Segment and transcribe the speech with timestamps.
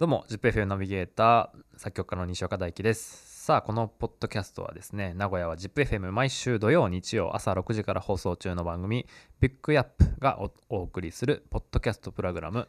[0.00, 3.44] どうも ZIPFM ナビゲーター作曲家の西岡大樹です。
[3.44, 9.04] さあこのポッドキャストはですね名古屋は ZIPFM 毎週土曜日曜朝6時から放送中の番組
[9.42, 10.40] ピックアップが
[10.70, 12.66] お送りするポッドキャストプログラム、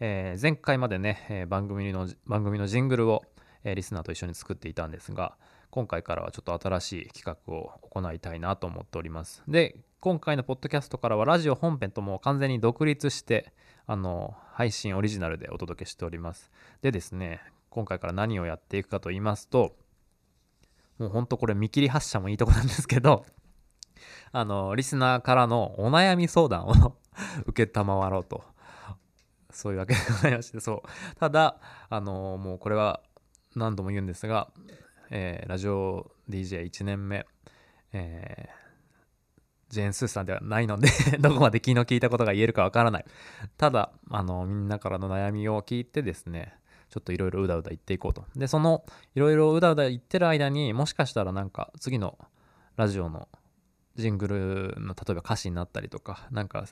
[0.00, 3.22] えー前回までね、えー番組の番組のジングルを、
[3.62, 5.36] えーリスナーと一緒に作っていたんですが
[5.70, 9.44] 今回からはちょっと新しい企画を行いたいなと思っております。
[9.46, 13.52] で今回のポッドキャストからはラジオ本編とも完全に独立して
[13.86, 16.50] あの配信オリジナルでお届けしております。
[16.82, 19.74] でですね今回から何をやっていくかと言いますと
[20.98, 23.24] もうほんとこれ見切り発車もいいとこなんですけど
[24.32, 26.72] あのリスナーからのお悩み相談を
[27.46, 28.44] 受けたまわろうと。
[29.50, 31.16] そういうわけでございましてそう。
[31.18, 31.56] ただ
[31.88, 33.00] あのもうこれは
[33.54, 34.52] 何度も言うんですが、
[35.08, 37.26] えーラジオ DJ1 年目、
[37.92, 38.65] えー
[39.68, 40.88] ジェーン・スーさんではないので
[41.18, 43.04] どこまで気の利いたことが言えるかわからない。
[43.56, 46.54] ただあのみんなからの悩みを聞いてですね
[46.90, 48.24] ちょっといろいろうだうだ言っていこうと。
[48.36, 52.18] でそのいろいろうだうだ言ってる間にもしかしたらなんか次の
[52.76, 53.28] ラジオの
[53.96, 56.66] ジングルの例えば歌詞になったりとかなんか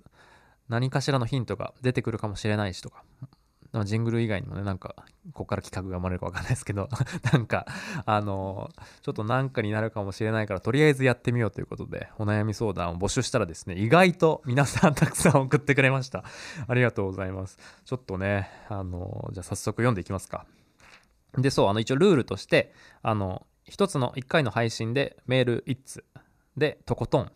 [0.69, 3.03] 何かしらのヒントが出てくるかもしれないしとか
[3.75, 4.95] まあジングル以外にもねなんか
[5.33, 6.89] ここから企画が生まれるか分かんないですけど
[7.33, 7.67] なんか
[8.07, 8.71] あの
[9.03, 16.25] ちょっとなんかになるかもしれないからとりあえずやってみようということでお悩み相談を募集したらですね意外と皆さんたくさん送ってくれました。
[16.67, 17.59] ありがとうございます。
[17.85, 20.47] ちょっとねあのじゃあ早速読んでいきますか。
[21.37, 26.05] でそうあの一応ルールとしてあの一つの1回の配信でメール1通
[26.57, 27.33] でとことん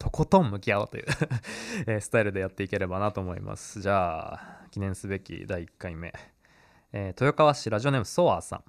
[0.00, 1.04] とことん向き合おうという
[1.86, 3.82] えスタイルでやっていければなと思います。
[3.82, 6.14] じゃあ記念すべき第1回目、
[6.92, 8.64] えー豊川市ラジオネームソワーさん。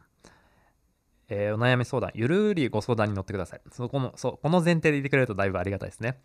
[1.30, 3.62] えーお悩み相談ゆるりご相談に乗ってください。
[3.72, 6.22] そこのそうこの前提でいてくれるとだいぶありがたいですね、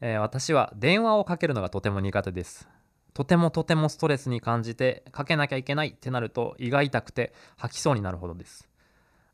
[0.00, 2.68] えー私は電話をかけるのがとても苦手です。
[3.12, 8.68] とてもとてもストレスに感じてかけなきゃいけないってなると胃が痛くて吐きそうになるほどです。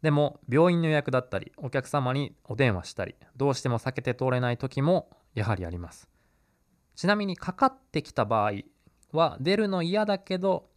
[0.02, 6.08] でも病院の予約だったりお客様にお電話したりどうしても避けて通れない時もやはりあります。
[6.96, 8.52] ちなみにかかってきた場合
[9.12, 10.68] は出るの嫌だけど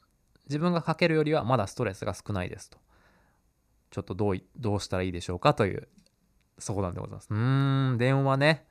[0.45, 2.77] 自分がかけるよりはまだストレスが少ないですと。
[3.91, 5.53] ちょっとどうどうしたらいいでしょうか？
[5.53, 5.87] という
[6.57, 7.27] 相談でございます。
[7.29, 8.65] うーん電話ね。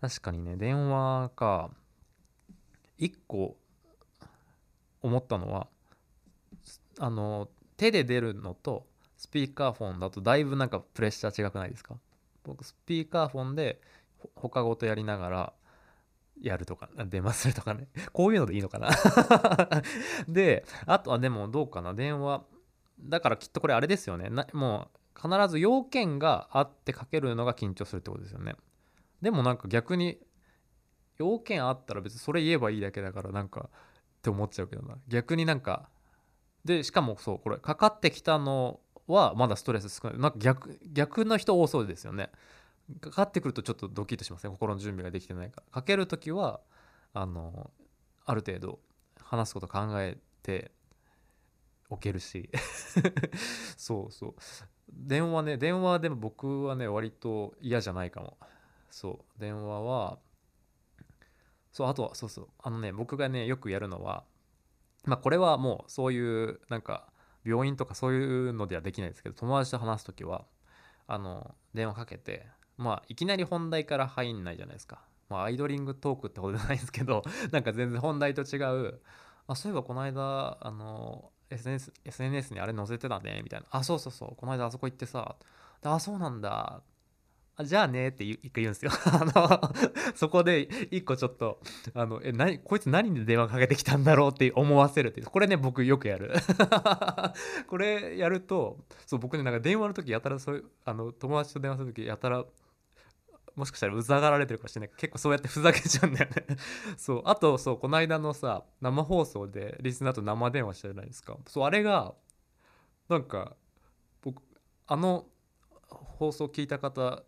[0.00, 1.70] 確かにね電話か。
[2.98, 3.56] 一個
[5.00, 5.66] 思ったのは
[6.98, 8.86] あの手で出るのと
[9.22, 11.94] スピーカーフォンだとだいぶなんかプレッシャー違くないですか？
[12.42, 13.80] 僕スピーカーフォンで
[14.34, 15.52] 他ごとやりながら
[16.40, 17.86] やるとか電話するとかね。
[18.12, 18.90] こういうのでいいのかな？
[20.26, 21.94] であとはでもどうかな？
[21.94, 22.42] 電話。
[22.98, 24.28] だからきっとこれあれですよね。
[24.28, 28.56] なもう必ず要件があってかけるのが緊張するってことですよね。
[29.20, 30.18] でもなんか逆に
[31.18, 34.96] 要件あったら別にそれ言えばいいだけだからなんかって思っちゃうけどな。
[35.06, 35.88] 逆になんか。
[36.64, 38.80] でしかもそうこれかかってきたの
[39.12, 40.18] はまだストレス少ない。
[40.18, 42.30] なんか逆逆の人多そうですよね。
[43.00, 45.62] かかってくるとちょっとドキッとしますね心の準備ができてないか。
[45.66, 46.60] らかける時は
[47.14, 47.70] あの
[48.24, 48.80] ある程度
[49.20, 50.72] 話すこと考えて
[51.88, 52.50] おけるし。
[53.76, 54.34] そうそう。
[54.92, 58.38] 電話ね電話でも僕はね割と嫌じゃないかも。
[58.90, 59.40] そう。
[59.40, 60.18] 電話は
[61.72, 62.48] そうあとはそうそう。
[62.58, 64.24] あのね僕がねよくやるのは
[65.04, 67.11] まあこれはもうそういうなんか
[67.44, 70.44] 病院とかそういうのではできないですけど友達と話す時は
[71.06, 75.02] あの電話かけてまあいきなり本題から入んないじゃないですか。
[75.28, 77.22] まあアイドリングトークってことじゃないですけど
[77.52, 78.58] なんか全然本題と違
[78.88, 79.00] う
[79.46, 83.66] あそういえばこの間あの SNS, SNS にあれ載せてたねみたいな。
[83.70, 85.36] あそうそうそうこの間あそこ行ってさ
[85.82, 86.82] あそうなんだ
[87.54, 88.90] あじゃあねって一回言うんですよ。
[89.12, 91.60] あのそこで一個ちょっと
[91.94, 96.32] あのえ何こいつ何で電話かけてきたんだろうって思わせるってこれね僕よくやる。
[97.68, 102.44] これやるとそう僕ねなんか電話の時やたらそういうあの友達と電話する時やたら
[103.54, 104.90] もしかしたらうざがられてるかもしれない。
[104.96, 106.46] 結構そうやってふざけちゃうんだよね。
[106.96, 111.36] そうあとそうこの間のさ生放送でリスナーと生電話したじゃないですか。
[111.46, 112.14] そうあれが
[113.10, 113.56] なんか
[114.22, 114.42] 僕
[114.86, 115.26] あの
[115.88, 117.22] 放送聞いた方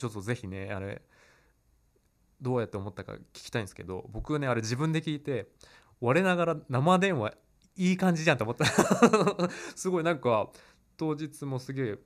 [0.00, 1.02] ちょっとぜひねあれ
[2.40, 5.48] どうやって思ったか聞きたいんですけど僕ねあれ自分で聞いて
[6.00, 7.34] 我ながら生電話
[7.76, 8.64] いい感じじゃんと思った。
[9.76, 10.50] すごいなんか
[10.96, 11.98] 当日もすげえ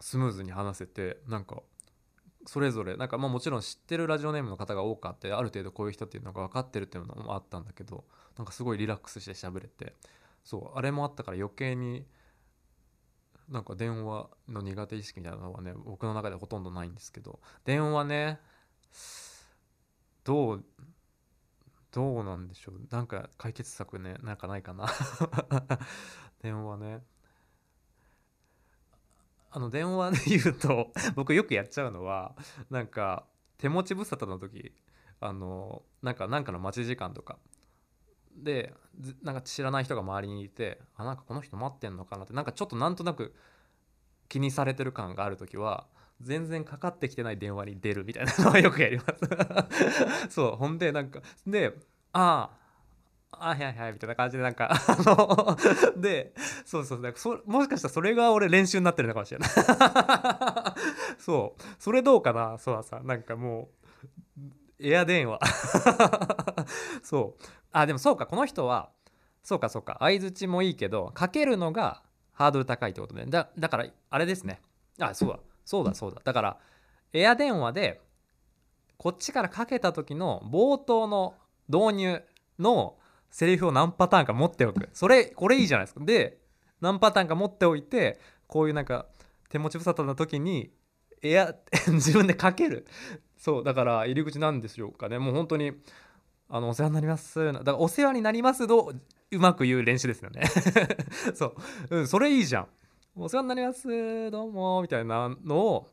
[0.00, 1.62] スムーズに話せてなんか
[2.46, 8.04] それぞれなんかまあもちろん知ってるラジオネームの方が多かってある程度こういう人っていうのが分かってるっていうのもあったんだけど
[8.38, 9.94] なんかすごいリラックスして喋れて
[10.42, 12.06] そうあれもあったから余計に
[13.48, 18.40] なんか電話の苦手意識みたいなのはね僕の中でほとんどないんですけど電話ね
[20.24, 20.64] どう
[21.92, 22.80] どうなんでしょう。
[22.90, 24.86] なんか解決策ねなんかないかな。
[26.42, 27.04] 電話ね。
[29.52, 32.34] あの電話で言うと 僕よくやっちゃうのは
[32.70, 33.24] なんか
[33.58, 34.74] 手持ち無沙汰の時
[35.20, 37.38] あのなんかなんかの待ち時間とか
[38.36, 38.74] で
[39.22, 43.34] なんか知らない人が周りにいてあなんかこの人待ってんのかなってなんかちょっとなんとなく
[44.28, 45.86] 気にされてる感がある時は
[46.20, 49.04] 全然かかってきてない電話に出るみたいなのはよくやりま
[50.26, 50.30] す。
[50.30, 51.74] そうほんでなんかで
[52.12, 52.50] あ
[53.32, 55.56] ああはいはいみたいな感じでなんかあの
[56.00, 56.32] で
[56.64, 59.50] そうそうそもしかしたらそれが俺練習になってるのかもしれない。
[61.18, 63.84] そうそれどうかなそうさなんかもう
[64.78, 65.40] エア電話。
[67.02, 67.42] そう。
[67.74, 68.90] あでもそうかこの人は
[69.42, 73.26] そうかそうか相づちもいいけどかけるのがハードル高いってことね。
[73.26, 74.60] だだからあれですね。
[74.98, 75.38] あそうだ。
[75.64, 76.20] そうだそうだ。
[76.24, 76.56] だから
[77.12, 78.00] エア電話で
[78.96, 81.34] こっちからかけた時の冒頭の
[81.68, 82.22] 導入
[82.60, 82.96] の
[83.30, 84.88] セリフを何パターンか持っておく。
[84.92, 86.04] それこれいいじゃないですか。
[86.04, 86.38] で
[86.80, 89.06] 何パターンか持っておいてこういうなんか
[89.48, 90.70] 手持ち無沙汰な時に
[91.22, 91.54] エア
[91.90, 92.86] 自分でかける。
[93.36, 95.18] そうだから入り口なんでしょうかね。
[95.18, 95.72] もう本当に
[96.48, 97.52] あのお世話になります。
[97.52, 98.92] だからお世話になりますの
[99.30, 100.42] うまく言う練習ですよね。
[101.34, 101.54] そう、
[101.90, 102.68] うん、それいいじゃん。
[103.16, 105.88] お世話になりますどうもみたいなのを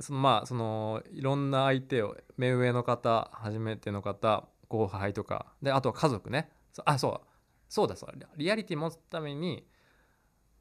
[0.00, 6.50] そのまあそのいろんな相手を目上の方初めての方後輩とかであとは家族ね。
[6.84, 7.28] あそう。
[7.68, 8.28] そうだそうだ。
[8.36, 9.66] リアリティ持つために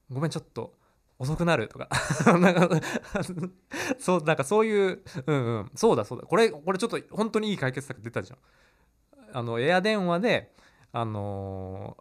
[0.09, 0.77] ごめんちょっと
[1.19, 1.89] 遅くなるとか。
[2.39, 2.69] なんか
[3.99, 5.71] そうなんかそういううんうん。
[5.75, 6.25] そうだそうだ。
[6.25, 8.39] これこれちょっと本当にいい解決策出たじゃん。
[9.37, 10.51] あのエア電話で
[10.91, 11.95] あの、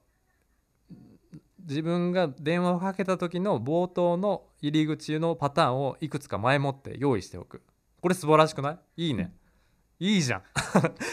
[1.69, 7.63] 自分が電話をかけた時の冒頭の入り口のパターンをいくつか前もって用意しておく。
[8.01, 9.09] これ素晴らしくない？
[9.09, 9.35] いいね、
[10.01, 10.43] いいじゃん。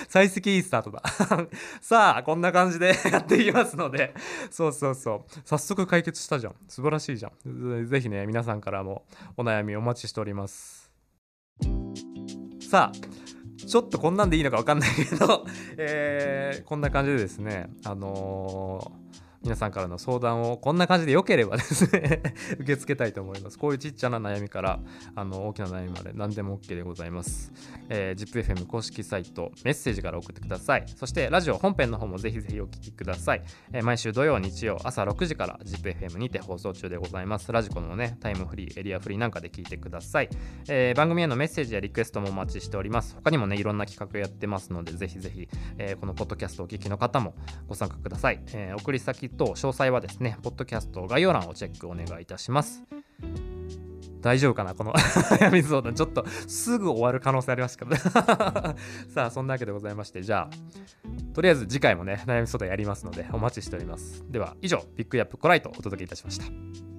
[0.07, 1.03] 幸先いいスタートだ。
[1.81, 4.13] さあこんな感じで やっていきますので。
[4.49, 5.41] そうそうそう。
[5.43, 6.55] 早速解決したじゃん。
[6.69, 7.85] 素晴らしいじゃん。
[7.85, 9.05] 是非ね皆さんからも
[9.35, 10.89] お悩みお待ちしております。
[12.61, 13.32] さあ
[13.65, 15.45] ちょっとこんなんでいいのか分かんないけど、
[15.77, 19.12] えー、こんな感じでですねあのー
[19.43, 22.21] 皆さんからの相談をこんな感じで良ければですね
[22.59, 23.59] 受け付けたいと思います。
[23.59, 24.79] こういうちっちゃな悩みから
[25.15, 27.51] あの大きな悩みまで何でも OK でございます。
[27.89, 30.85] えー、ZIPFM 公式サイトメッセージから送ってください。
[30.95, 33.43] そしてラジオ本編の方もぜひぜひお聴きください。
[33.73, 37.51] えー、毎週土曜、日曜朝6時から ZIPFM にて放送中でございます。
[37.51, 40.29] ラジコのね、タイムフリー、エリアフリーなんかで聞いてください。
[40.69, 43.15] えー、番組へのメッセージやリクエストもお待ちしております。
[43.15, 47.35] 他にもね、いろんな企画やってますので、ぜひぜひ、えー、このポッドキャストお聞きの方も
[47.67, 48.41] ご参加ください。
[48.53, 52.83] えー、送り先と詳細はですね、ポッドキャスト概要欄をチェックお願いいたします。
[54.21, 54.93] 大丈夫かなこの
[55.37, 55.93] 悩み相談。
[55.93, 57.97] ちょっとすぐ終わる可能性ありますけどね
[59.13, 64.23] さあ、そんなわけでございまして、じゃあ、とりあえず次回もね、悩み相談やりますので、お待ちしております。
[64.29, 66.92] では、以上、ピックアップコライトお届けいたしました。